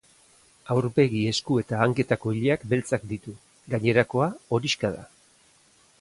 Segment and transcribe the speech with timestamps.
[0.75, 3.37] Aurpegi, esku eta hanketako ileak beltzak ditu;
[3.75, 5.09] gainerakoa horixka da.